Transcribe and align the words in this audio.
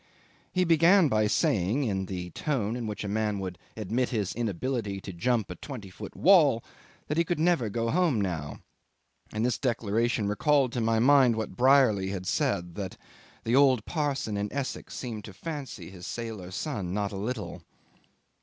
He 0.51 0.63
began 0.63 1.09
by 1.09 1.27
saying, 1.27 1.83
in 1.83 2.07
the 2.07 2.31
tone 2.31 2.75
in 2.75 2.87
which 2.87 3.03
a 3.03 3.07
man 3.07 3.37
would 3.37 3.59
admit 3.77 4.09
his 4.09 4.33
inability 4.33 4.99
to 4.99 5.13
jump 5.13 5.51
a 5.51 5.55
twenty 5.55 5.91
foot 5.91 6.15
wall, 6.17 6.63
that 7.05 7.17
he 7.19 7.23
could 7.23 7.37
never 7.37 7.69
go 7.69 7.91
home 7.91 8.19
now; 8.19 8.61
and 9.31 9.45
this 9.45 9.59
declaration 9.59 10.27
recalled 10.27 10.71
to 10.71 10.81
my 10.81 10.97
mind 10.97 11.35
what 11.35 11.55
Brierly 11.55 12.09
had 12.09 12.25
said, 12.25 12.73
"that 12.73 12.97
the 13.43 13.55
old 13.55 13.85
parson 13.85 14.37
in 14.37 14.51
Essex 14.51 14.95
seemed 14.95 15.23
to 15.25 15.33
fancy 15.33 15.91
his 15.91 16.07
sailor 16.07 16.49
son 16.49 16.95
not 16.95 17.11
a 17.11 17.15
little." 17.17 17.61